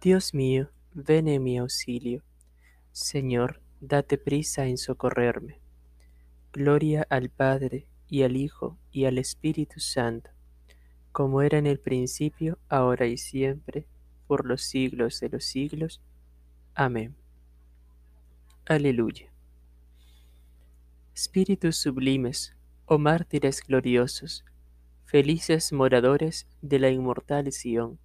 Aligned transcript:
Dios 0.00 0.32
mío, 0.32 0.70
ven 0.94 1.28
en 1.28 1.42
mi 1.42 1.58
auxilio. 1.58 2.22
Señor, 2.90 3.60
date 3.82 4.16
prisa 4.16 4.64
en 4.64 4.78
socorrerme. 4.78 5.60
Gloria 6.54 7.06
al 7.10 7.28
Padre, 7.28 7.86
y 8.08 8.22
al 8.22 8.38
Hijo, 8.38 8.78
y 8.90 9.04
al 9.04 9.18
Espíritu 9.18 9.78
Santo, 9.78 10.30
como 11.12 11.42
era 11.42 11.58
en 11.58 11.66
el 11.66 11.78
principio, 11.78 12.58
ahora 12.70 13.08
y 13.08 13.18
siempre, 13.18 13.84
por 14.26 14.46
los 14.46 14.62
siglos 14.62 15.20
de 15.20 15.28
los 15.28 15.44
siglos. 15.44 16.00
Amén. 16.74 17.14
Aleluya. 18.64 19.30
Espíritus 21.14 21.76
sublimes, 21.76 22.56
oh 22.86 22.96
mártires 22.96 23.62
gloriosos, 23.62 24.46
felices 25.04 25.74
moradores 25.74 26.46
de 26.62 26.78
la 26.78 26.88
inmortal 26.88 27.52
Sión, 27.52 27.98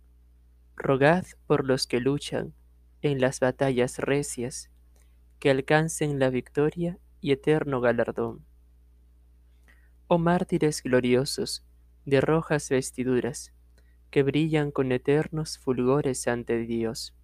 rogad 0.76 1.26
por 1.48 1.66
los 1.66 1.88
que 1.88 2.00
luchan 2.00 2.54
en 3.02 3.21
las 3.21 3.39
batallas 3.39 4.00
recias, 4.00 4.70
que 5.39 5.50
alcancen 5.50 6.20
la 6.20 6.29
victoria 6.29 7.00
y 7.21 7.32
eterno 7.32 7.82
galardón. 7.82 8.46
Oh 10.07 10.18
mártires 10.18 10.84
gloriosos, 10.84 11.65
de 12.06 12.21
rojas 12.21 12.70
vestiduras, 12.70 13.54
que 14.11 14.24
brillan 14.24 14.71
con 14.71 14.92
eternos 14.92 15.57
fulgores 15.57 16.28
ante 16.28 16.60
Dios. 16.60 17.15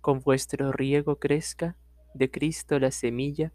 Con 0.00 0.20
vuestro 0.20 0.72
riego 0.72 1.18
crezca 1.18 1.76
de 2.14 2.30
Cristo 2.30 2.78
la 2.78 2.90
semilla, 2.90 3.52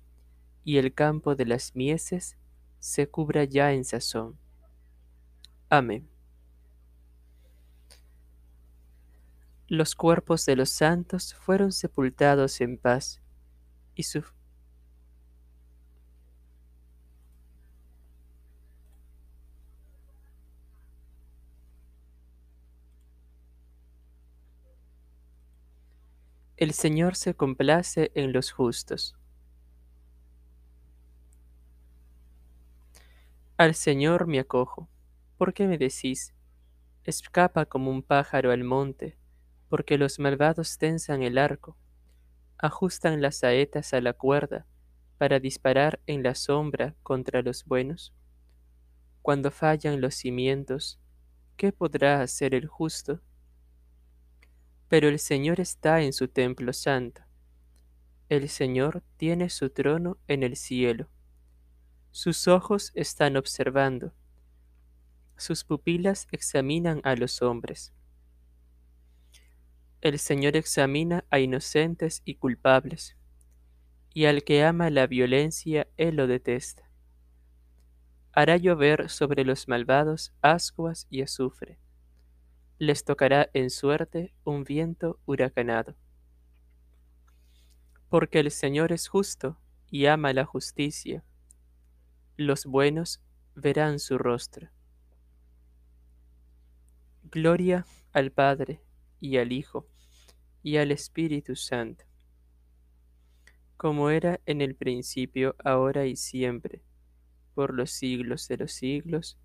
y 0.64 0.78
el 0.78 0.94
campo 0.94 1.36
de 1.36 1.46
las 1.46 1.76
mieses 1.76 2.38
se 2.80 3.08
cubra 3.08 3.46
ya 3.46 3.74
en 3.74 3.84
sazón. 3.84 4.38
Amén. 5.70 6.11
Los 9.74 9.96
cuerpos 9.96 10.46
de 10.46 10.58
los 10.58 10.70
santos 10.70 11.34
fueron 11.34 11.72
sepultados 11.72 12.60
en 12.60 12.78
paz, 12.78 13.22
y 13.96 14.04
su 14.04 14.22
El 26.58 26.74
Señor 26.74 27.16
se 27.16 27.34
complace 27.34 28.12
en 28.14 28.34
los 28.34 28.52
justos. 28.52 29.16
Al 33.56 33.74
Señor 33.74 34.28
me 34.28 34.40
acojo. 34.40 34.90
¿Por 35.38 35.54
qué 35.54 35.66
me 35.66 35.78
decís? 35.78 36.34
Escapa 37.06 37.66
como 37.66 37.90
un 37.90 38.04
pájaro 38.04 38.52
al 38.52 38.66
monte, 38.66 39.21
porque 39.72 39.98
los 39.98 40.20
malvados 40.20 40.78
tensan 40.78 41.24
el 41.24 41.40
arco, 41.40 41.76
ajustan 42.60 43.24
las 43.24 43.38
saetas 43.38 43.96
a 43.96 44.02
la 44.02 44.14
cuerda 44.14 44.68
para 45.18 45.40
disparar 45.40 46.00
en 46.06 46.22
la 46.22 46.36
sombra 46.36 46.96
contra 47.02 47.42
los 47.42 47.66
buenos. 47.66 48.14
Cuando 49.24 49.50
fallan 49.50 50.00
los 50.00 50.14
cimientos, 50.14 51.00
¿qué 51.58 51.72
podrá 51.72 52.22
hacer 52.22 52.54
el 52.54 52.68
justo? 52.68 53.22
Pero 54.88 55.08
el 55.08 55.18
Señor 55.18 55.60
está 55.60 56.02
en 56.02 56.14
su 56.14 56.28
templo 56.28 56.74
santo. 56.74 57.24
El 58.30 58.48
Señor 58.50 59.02
tiene 59.18 59.50
su 59.50 59.72
trono 59.72 60.20
en 60.28 60.44
el 60.44 60.56
cielo. 60.56 61.10
Sus 62.12 62.48
ojos 62.48 62.92
están 62.94 63.38
observando 63.38 64.14
sus 65.42 65.64
pupilas 65.64 66.28
examinan 66.32 67.02
a 67.04 67.16
los 67.16 67.42
hombres. 67.42 67.94
El 70.02 70.18
Señor 70.18 70.58
examina 70.58 71.26
a 71.30 71.38
inocentes 71.38 72.24
y 72.26 72.34
culpables, 72.34 73.16
y 74.12 74.26
al 74.26 74.44
que 74.44 74.64
ama 74.64 74.90
la 74.90 75.06
violencia, 75.06 75.88
Él 75.96 76.16
lo 76.16 76.26
detesta. 76.26 76.90
Hará 78.34 78.58
llover 78.58 79.12
sobre 79.12 79.46
los 79.46 79.68
malvados 79.68 80.34
ascuas 80.42 81.06
y 81.12 81.22
azufre. 81.22 81.78
Les 82.80 83.06
tocará 83.06 83.52
en 83.54 83.70
suerte 83.70 84.34
un 84.44 84.64
viento 84.64 85.20
huracanado. 85.26 85.96
Porque 88.10 88.40
el 88.40 88.50
Señor 88.50 88.92
es 88.92 89.08
justo 89.08 89.60
y 89.92 90.08
ama 90.08 90.34
la 90.34 90.46
justicia. 90.46 91.24
Los 92.38 92.66
buenos 92.66 93.22
verán 93.54 94.00
su 94.00 94.18
rostro. 94.18 94.72
Gloria 97.24 97.86
al 98.14 98.32
Padre, 98.32 98.82
y 99.22 99.38
al 99.38 99.54
Hijo, 99.54 99.88
y 100.64 100.78
al 100.78 100.92
Espíritu 100.92 101.56
Santo, 101.56 102.04
como 103.78 104.10
era 104.10 104.42
en 104.46 104.62
el 104.62 104.76
principio, 104.76 105.56
ahora 105.64 106.06
y 106.06 106.16
siempre, 106.16 106.84
por 107.56 107.74
los 107.74 107.92
siglos 107.92 108.48
de 108.48 108.58
los 108.58 108.74
siglos. 108.74 109.40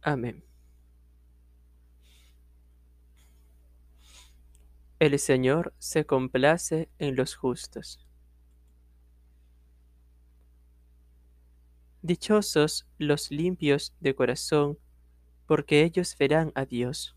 Amén. 0.00 0.44
El 4.98 5.18
Señor 5.18 5.74
se 5.78 6.06
complace 6.06 6.88
en 6.98 7.16
los 7.16 7.34
justos. 7.34 8.00
Dichosos 12.00 12.86
los 12.98 13.30
limpios 13.30 13.94
de 14.00 14.14
corazón, 14.14 14.78
porque 15.46 15.82
ellos 15.82 16.16
verán 16.18 16.52
a 16.54 16.64
Dios. 16.64 17.16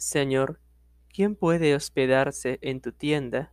Señor, 0.00 0.62
¿quién 1.12 1.36
puede 1.36 1.74
hospedarse 1.74 2.58
en 2.62 2.80
tu 2.80 2.90
tienda 2.90 3.52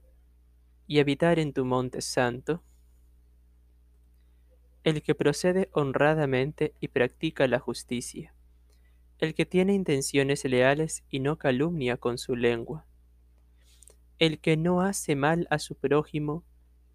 y 0.88 1.02
habitar 1.02 1.40
en 1.40 1.52
tu 1.52 1.66
monte 1.66 2.00
santo? 2.00 2.64
El 4.86 5.02
que 5.02 5.14
procede 5.14 5.70
honradamente 5.74 6.74
y 6.80 6.88
practica 6.88 7.48
la 7.48 7.60
justicia, 7.60 8.34
el 9.18 9.36
que 9.36 9.46
tiene 9.46 9.74
intenciones 9.74 10.46
leales 10.46 11.04
y 11.10 11.20
no 11.20 11.38
calumnia 11.38 11.98
con 11.98 12.18
su 12.18 12.38
lengua, 12.38 12.86
el 14.18 14.40
que 14.40 14.56
no 14.56 14.80
hace 14.80 15.18
mal 15.18 15.48
a 15.50 15.60
su 15.60 15.76
prójimo 15.76 16.46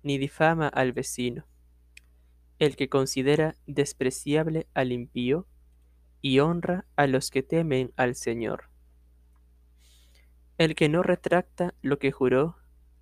ni 0.02 0.16
difama 0.16 0.66
al 0.69 0.94
vecino, 0.94 1.46
el 2.58 2.74
que 2.74 2.88
considera 2.88 3.54
despreciable 3.66 4.66
al 4.72 4.92
impío 4.92 5.46
y 6.22 6.38
honra 6.38 6.86
a 6.96 7.06
los 7.06 7.30
que 7.30 7.42
temen 7.42 7.92
al 7.96 8.14
Señor 8.14 8.71
el 10.64 10.76
que 10.76 10.88
no 10.88 11.02
retracta 11.02 11.74
lo 11.82 11.98
que 11.98 12.12
juró, 12.12 12.56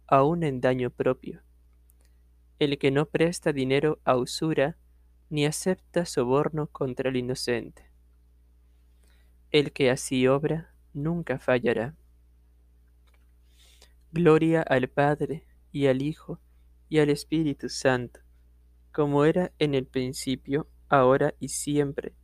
aun 0.06 0.44
en 0.44 0.60
daño 0.60 0.88
propio, 0.90 1.42
el 2.58 2.78
que 2.78 2.90
no 2.90 3.06
presta 3.06 3.52
dinero 3.52 4.00
a 4.04 4.16
usura, 4.16 4.78
ni 5.28 5.44
acepta 5.44 6.06
soborno 6.06 6.68
contra 6.68 7.10
el 7.10 7.16
inocente. 7.16 7.90
El 9.50 9.72
que 9.72 9.90
así 9.90 10.26
obra, 10.26 10.74
nunca 10.94 11.38
fallará. 11.38 11.94
Gloria 14.10 14.62
al 14.62 14.88
Padre, 14.88 15.46
y 15.70 15.86
al 15.86 16.02
Hijo, 16.02 16.40
y 16.88 16.98
al 16.98 17.10
Espíritu 17.10 17.68
Santo, 17.68 18.20
como 18.90 19.24
era 19.24 19.52
en 19.58 19.74
el 19.74 19.86
principio, 19.86 20.66
ahora 20.88 21.34
y 21.38 21.48
siempre, 21.48 22.14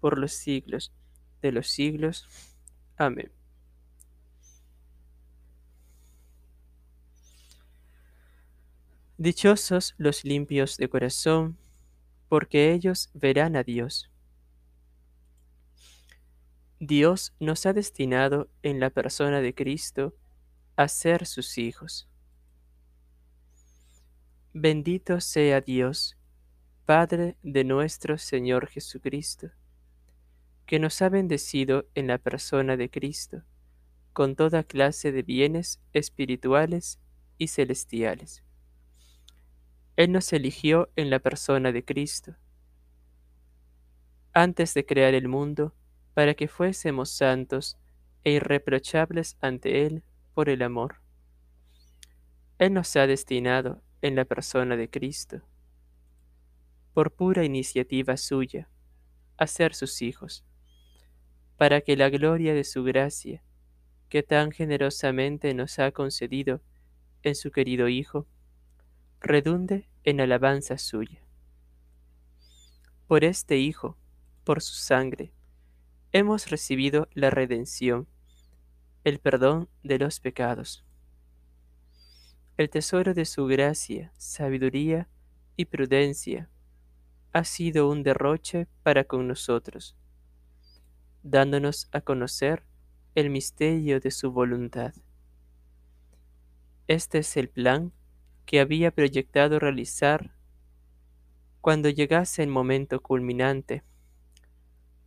por 0.00 0.18
los 0.18 0.32
siglos 0.32 0.92
de 1.40 1.52
los 1.52 1.68
siglos. 1.68 2.28
Amén. 2.96 3.39
Dichosos 9.22 9.94
los 9.98 10.24
limpios 10.24 10.78
de 10.78 10.88
corazón, 10.88 11.58
porque 12.30 12.72
ellos 12.72 13.10
verán 13.12 13.54
a 13.54 13.62
Dios. 13.62 14.10
Dios 16.78 17.34
nos 17.38 17.66
ha 17.66 17.74
destinado 17.74 18.48
en 18.62 18.80
la 18.80 18.88
persona 18.88 19.42
de 19.42 19.54
Cristo 19.54 20.14
a 20.74 20.88
ser 20.88 21.26
sus 21.26 21.58
hijos. 21.58 22.08
Bendito 24.54 25.20
sea 25.20 25.60
Dios, 25.60 26.16
Padre 26.86 27.36
de 27.42 27.64
nuestro 27.64 28.16
Señor 28.16 28.68
Jesucristo, 28.68 29.50
que 30.64 30.78
nos 30.78 31.02
ha 31.02 31.10
bendecido 31.10 31.84
en 31.94 32.06
la 32.06 32.16
persona 32.16 32.78
de 32.78 32.88
Cristo 32.88 33.42
con 34.14 34.34
toda 34.34 34.64
clase 34.64 35.12
de 35.12 35.22
bienes 35.22 35.78
espirituales 35.92 36.98
y 37.36 37.48
celestiales 37.48 38.44
él 39.96 40.12
nos 40.12 40.32
eligió 40.32 40.90
en 40.96 41.10
la 41.10 41.18
persona 41.18 41.72
de 41.72 41.84
Cristo, 41.84 42.36
antes 44.32 44.74
de 44.74 44.86
crear 44.86 45.14
el 45.14 45.28
mundo, 45.28 45.74
para 46.14 46.34
que 46.34 46.48
fuésemos 46.48 47.10
santos 47.10 47.78
e 48.24 48.32
irreprochables 48.32 49.36
ante 49.40 49.86
Él 49.86 50.02
por 50.34 50.48
el 50.48 50.62
amor. 50.62 51.00
Él 52.58 52.72
nos 52.74 52.94
ha 52.96 53.06
destinado 53.06 53.82
en 54.02 54.16
la 54.16 54.24
persona 54.24 54.76
de 54.76 54.88
Cristo, 54.88 55.42
por 56.92 57.12
pura 57.12 57.44
iniciativa 57.44 58.16
suya, 58.16 58.68
a 59.36 59.46
ser 59.46 59.74
sus 59.74 60.02
hijos, 60.02 60.44
para 61.56 61.80
que 61.80 61.96
la 61.96 62.10
gloria 62.10 62.54
de 62.54 62.64
su 62.64 62.84
gracia, 62.84 63.42
que 64.08 64.22
tan 64.22 64.50
generosamente 64.50 65.54
nos 65.54 65.78
ha 65.78 65.92
concedido 65.92 66.60
en 67.22 67.34
su 67.34 67.50
querido 67.50 67.88
Hijo, 67.88 68.26
redunde 69.20 69.88
en 70.04 70.20
alabanza 70.20 70.78
suya. 70.78 71.22
Por 73.06 73.24
este 73.24 73.58
Hijo, 73.58 73.98
por 74.44 74.62
su 74.62 74.74
sangre, 74.74 75.32
hemos 76.12 76.48
recibido 76.50 77.08
la 77.12 77.28
redención, 77.30 78.08
el 79.04 79.18
perdón 79.18 79.68
de 79.82 79.98
los 79.98 80.20
pecados. 80.20 80.84
El 82.56 82.70
tesoro 82.70 83.14
de 83.14 83.24
su 83.26 83.46
gracia, 83.46 84.12
sabiduría 84.16 85.08
y 85.56 85.66
prudencia 85.66 86.48
ha 87.32 87.44
sido 87.44 87.88
un 87.88 88.02
derroche 88.02 88.66
para 88.82 89.04
con 89.04 89.28
nosotros, 89.28 89.96
dándonos 91.22 91.88
a 91.92 92.00
conocer 92.00 92.64
el 93.14 93.28
misterio 93.28 94.00
de 94.00 94.10
su 94.10 94.32
voluntad. 94.32 94.94
Este 96.86 97.18
es 97.18 97.36
el 97.36 97.48
plan 97.48 97.92
que 98.50 98.58
había 98.58 98.90
proyectado 98.90 99.60
realizar 99.60 100.34
cuando 101.60 101.88
llegase 101.88 102.42
el 102.42 102.48
momento 102.48 103.00
culminante, 103.00 103.84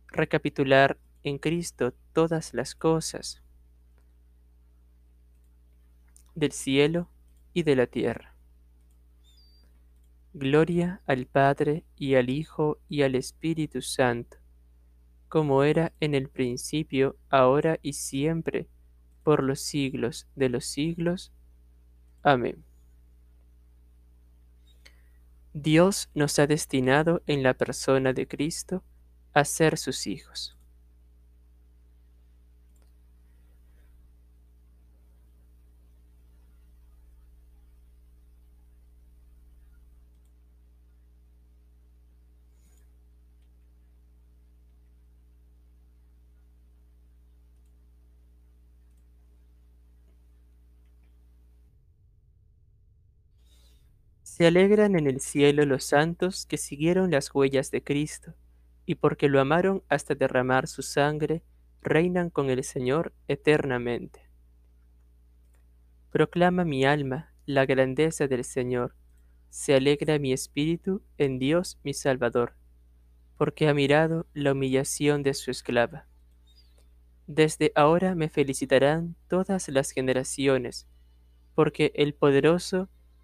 recapitular 0.06 0.96
en 1.24 1.36
Cristo 1.36 1.92
todas 2.14 2.54
las 2.54 2.74
cosas 2.74 3.42
del 6.34 6.52
cielo 6.52 7.10
y 7.52 7.64
de 7.64 7.76
la 7.76 7.86
tierra. 7.86 8.34
Gloria 10.32 11.02
al 11.04 11.26
Padre 11.26 11.84
y 11.96 12.14
al 12.14 12.30
Hijo 12.30 12.78
y 12.88 13.02
al 13.02 13.14
Espíritu 13.14 13.82
Santo, 13.82 14.38
como 15.28 15.64
era 15.64 15.92
en 16.00 16.14
el 16.14 16.30
principio, 16.30 17.18
ahora 17.28 17.78
y 17.82 17.92
siempre, 17.92 18.68
por 19.22 19.42
los 19.42 19.60
siglos 19.60 20.28
de 20.34 20.48
los 20.48 20.64
siglos. 20.64 21.30
Amén. 22.22 22.64
Dios 25.56 26.10
nos 26.14 26.40
ha 26.40 26.48
destinado 26.48 27.22
en 27.28 27.44
la 27.44 27.54
persona 27.54 28.12
de 28.12 28.26
Cristo 28.26 28.82
a 29.32 29.44
ser 29.44 29.78
sus 29.78 30.08
hijos. 30.08 30.58
Se 54.36 54.48
alegran 54.48 54.96
en 54.96 55.06
el 55.06 55.20
cielo 55.20 55.64
los 55.64 55.84
santos 55.84 56.44
que 56.44 56.58
siguieron 56.58 57.12
las 57.12 57.32
huellas 57.32 57.70
de 57.70 57.84
Cristo, 57.84 58.34
y 58.84 58.96
porque 58.96 59.28
lo 59.28 59.40
amaron 59.40 59.84
hasta 59.88 60.16
derramar 60.16 60.66
su 60.66 60.82
sangre, 60.82 61.44
reinan 61.82 62.30
con 62.30 62.50
el 62.50 62.64
Señor 62.64 63.12
eternamente. 63.28 64.28
Proclama 66.10 66.64
mi 66.64 66.84
alma 66.84 67.32
la 67.46 67.64
grandeza 67.64 68.26
del 68.26 68.42
Señor, 68.42 68.96
se 69.50 69.76
alegra 69.76 70.18
mi 70.18 70.32
espíritu 70.32 71.00
en 71.16 71.38
Dios 71.38 71.78
mi 71.84 71.94
Salvador, 71.94 72.56
porque 73.38 73.68
ha 73.68 73.72
mirado 73.72 74.26
la 74.34 74.50
humillación 74.50 75.22
de 75.22 75.32
su 75.34 75.52
esclava. 75.52 76.08
Desde 77.28 77.70
ahora 77.76 78.16
me 78.16 78.28
felicitarán 78.28 79.14
todas 79.28 79.68
las 79.68 79.92
generaciones, 79.92 80.88
porque 81.54 81.92
el 81.94 82.14
poderoso 82.14 82.88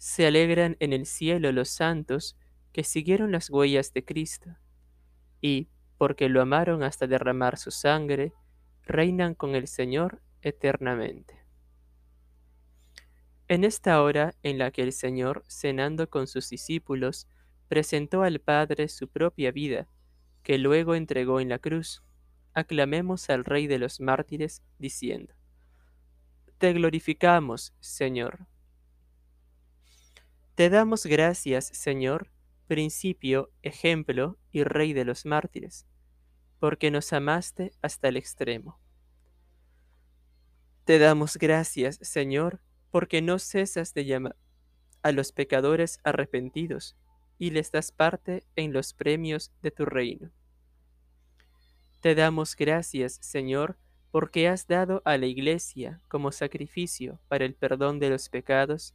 Se 0.00 0.26
alegran 0.26 0.78
en 0.80 0.94
el 0.94 1.04
cielo 1.04 1.52
los 1.52 1.68
santos 1.68 2.34
que 2.72 2.84
siguieron 2.84 3.32
las 3.32 3.50
huellas 3.50 3.92
de 3.92 4.02
Cristo, 4.02 4.56
y, 5.42 5.68
porque 5.98 6.30
lo 6.30 6.40
amaron 6.40 6.82
hasta 6.82 7.06
derramar 7.06 7.58
su 7.58 7.70
sangre, 7.70 8.32
reinan 8.82 9.34
con 9.34 9.54
el 9.54 9.68
Señor 9.68 10.22
eternamente. 10.40 11.44
En 13.46 13.62
esta 13.62 14.02
hora 14.02 14.34
en 14.42 14.56
la 14.56 14.70
que 14.70 14.82
el 14.84 14.94
Señor, 14.94 15.44
cenando 15.48 16.08
con 16.08 16.26
sus 16.26 16.48
discípulos, 16.48 17.28
presentó 17.68 18.22
al 18.22 18.40
Padre 18.40 18.88
su 18.88 19.06
propia 19.06 19.52
vida, 19.52 19.86
que 20.42 20.56
luego 20.56 20.94
entregó 20.94 21.40
en 21.40 21.50
la 21.50 21.58
cruz, 21.58 22.02
aclamemos 22.54 23.28
al 23.28 23.44
Rey 23.44 23.66
de 23.66 23.78
los 23.78 24.00
mártires, 24.00 24.62
diciendo, 24.78 25.34
Te 26.56 26.72
glorificamos, 26.72 27.74
Señor 27.80 28.46
te 30.60 30.68
damos 30.68 31.06
gracias, 31.06 31.68
Señor, 31.68 32.30
principio, 32.66 33.50
ejemplo 33.62 34.36
y 34.52 34.62
Rey 34.62 34.92
de 34.92 35.06
los 35.06 35.24
mártires, 35.24 35.86
porque 36.58 36.90
nos 36.90 37.14
amaste 37.14 37.72
hasta 37.80 38.08
el 38.08 38.18
extremo. 38.18 38.78
Te 40.84 40.98
damos 40.98 41.38
gracias, 41.38 41.98
Señor, 42.02 42.60
porque 42.90 43.22
no 43.22 43.38
cesas 43.38 43.94
de 43.94 44.04
llamar 44.04 44.36
a 45.00 45.12
los 45.12 45.32
pecadores 45.32 45.98
arrepentidos 46.04 46.94
y 47.38 47.52
les 47.52 47.72
das 47.72 47.90
parte 47.90 48.44
en 48.54 48.74
los 48.74 48.92
premios 48.92 49.52
de 49.62 49.70
tu 49.70 49.86
reino. 49.86 50.30
Te 52.02 52.14
damos 52.14 52.54
gracias, 52.54 53.16
Señor, 53.22 53.78
porque 54.10 54.46
has 54.46 54.66
dado 54.66 55.00
a 55.06 55.16
la 55.16 55.24
Iglesia 55.24 56.02
como 56.08 56.32
sacrificio 56.32 57.18
para 57.28 57.46
el 57.46 57.54
perdón 57.54 57.98
de 57.98 58.10
los 58.10 58.28
pecados 58.28 58.94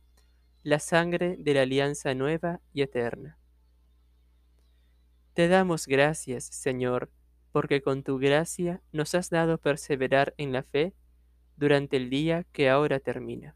la 0.65 0.79
sangre 0.79 1.35
de 1.37 1.53
la 1.53 1.61
alianza 1.61 2.15
nueva 2.15 2.59
y 2.73 2.81
eterna. 2.81 3.37
Te 5.35 5.47
damos 5.47 5.85
gracias, 5.85 6.45
Señor, 6.45 7.11
porque 7.51 7.83
con 7.83 8.01
tu 8.01 8.17
gracia 8.17 8.81
nos 8.91 9.13
has 9.13 9.29
dado 9.29 9.59
perseverar 9.59 10.33
en 10.37 10.51
la 10.51 10.63
fe 10.63 10.95
durante 11.55 11.97
el 11.97 12.09
día 12.09 12.47
que 12.51 12.67
ahora 12.67 12.99
termina. 12.99 13.55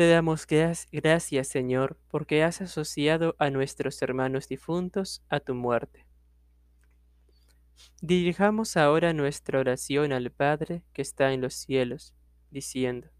Te 0.00 0.08
damos 0.08 0.46
gracias, 0.46 1.48
Señor, 1.48 1.98
porque 2.08 2.42
has 2.42 2.62
asociado 2.62 3.36
a 3.38 3.50
nuestros 3.50 4.00
hermanos 4.00 4.48
difuntos 4.48 5.22
a 5.28 5.40
tu 5.40 5.54
muerte. 5.54 6.06
Dirijamos 8.00 8.78
ahora 8.78 9.12
nuestra 9.12 9.60
oración 9.60 10.14
al 10.14 10.30
Padre 10.30 10.82
que 10.94 11.02
está 11.02 11.34
en 11.34 11.42
los 11.42 11.52
cielos, 11.52 12.14
diciendo, 12.50 13.10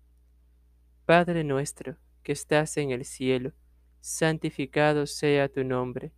Padre 1.04 1.44
nuestro 1.44 1.98
que 2.22 2.32
estás 2.32 2.78
en 2.78 2.92
el 2.92 3.04
cielo, 3.04 3.52
santificado 4.00 5.06
sea 5.06 5.50
tu 5.50 5.64
nombre, 5.64 6.14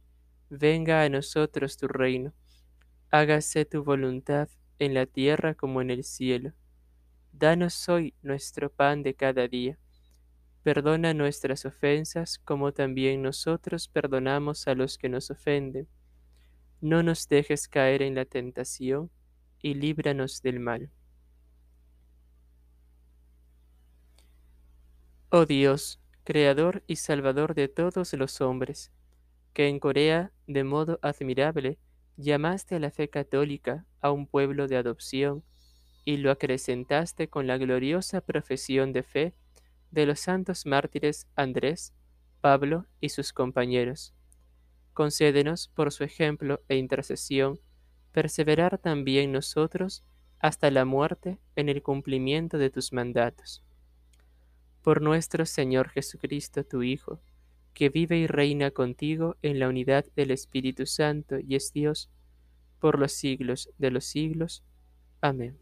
venga 0.48 1.02
a 1.02 1.08
nosotros 1.08 1.76
tu 1.76 1.88
reino, 1.88 2.34
hágase 3.10 3.64
tu 3.64 3.82
voluntad 3.82 4.48
en 4.78 4.94
la 4.94 5.06
tierra 5.06 5.56
como 5.56 5.82
en 5.82 5.90
el 5.90 6.04
cielo. 6.04 6.52
Danos 7.32 7.88
hoy 7.88 8.14
nuestro 8.22 8.70
pan 8.70 9.02
de 9.02 9.14
cada 9.14 9.48
día. 9.48 9.76
Perdona 10.62 11.12
nuestras 11.12 11.64
ofensas 11.64 12.38
como 12.38 12.72
también 12.72 13.22
nosotros 13.22 13.88
perdonamos 13.88 14.68
a 14.68 14.74
los 14.74 14.96
que 14.96 15.08
nos 15.08 15.30
ofenden. 15.30 15.88
No 16.80 17.02
nos 17.02 17.28
dejes 17.28 17.66
caer 17.66 18.02
en 18.02 18.14
la 18.14 18.24
tentación 18.24 19.10
y 19.60 19.74
líbranos 19.74 20.40
del 20.40 20.60
mal. 20.60 20.90
Oh 25.30 25.46
Dios, 25.46 25.98
Creador 26.24 26.84
y 26.86 26.96
Salvador 26.96 27.54
de 27.54 27.66
todos 27.66 28.12
los 28.12 28.40
hombres, 28.40 28.92
que 29.54 29.66
en 29.66 29.80
Corea, 29.80 30.30
de 30.46 30.62
modo 30.62 31.00
admirable, 31.02 31.78
llamaste 32.16 32.76
a 32.76 32.78
la 32.78 32.90
fe 32.90 33.08
católica 33.08 33.84
a 34.00 34.12
un 34.12 34.26
pueblo 34.26 34.68
de 34.68 34.76
adopción 34.76 35.42
y 36.04 36.18
lo 36.18 36.30
acrecentaste 36.30 37.28
con 37.28 37.46
la 37.46 37.58
gloriosa 37.58 38.20
profesión 38.20 38.92
de 38.92 39.02
fe 39.02 39.34
de 39.92 40.06
los 40.06 40.20
santos 40.20 40.66
mártires 40.66 41.28
Andrés, 41.36 41.92
Pablo 42.40 42.86
y 43.00 43.10
sus 43.10 43.32
compañeros. 43.32 44.14
Concédenos, 44.94 45.68
por 45.68 45.92
su 45.92 46.02
ejemplo 46.02 46.60
e 46.68 46.76
intercesión, 46.76 47.60
perseverar 48.10 48.78
también 48.78 49.32
nosotros 49.32 50.04
hasta 50.38 50.70
la 50.70 50.84
muerte 50.84 51.38
en 51.54 51.68
el 51.68 51.82
cumplimiento 51.82 52.58
de 52.58 52.70
tus 52.70 52.92
mandatos. 52.92 53.62
Por 54.82 55.00
nuestro 55.00 55.46
Señor 55.46 55.88
Jesucristo, 55.90 56.64
tu 56.64 56.82
Hijo, 56.82 57.20
que 57.74 57.88
vive 57.88 58.18
y 58.18 58.26
reina 58.26 58.70
contigo 58.70 59.36
en 59.42 59.58
la 59.58 59.68
unidad 59.68 60.04
del 60.16 60.30
Espíritu 60.32 60.86
Santo 60.86 61.38
y 61.38 61.54
es 61.54 61.72
Dios, 61.72 62.10
por 62.80 62.98
los 62.98 63.12
siglos 63.12 63.70
de 63.78 63.90
los 63.92 64.04
siglos. 64.04 64.64
Amén. 65.20 65.61